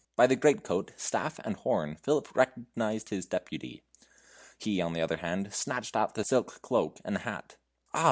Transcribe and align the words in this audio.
By 0.15 0.25
the 0.25 0.35
great 0.35 0.63
coat, 0.63 0.93
staff, 0.97 1.37
and 1.45 1.55
horn, 1.57 1.95
Philip 1.95 2.35
recognized 2.35 3.09
his 3.09 3.27
deputy. 3.27 3.83
He, 4.57 4.81
on 4.81 4.93
the 4.93 5.01
other 5.03 5.17
hand, 5.17 5.53
snatched 5.53 5.95
at 5.95 6.15
the 6.15 6.23
silk 6.23 6.59
cloak 6.63 6.97
and 7.05 7.19
hat. 7.19 7.57
"Ah! 7.93 7.99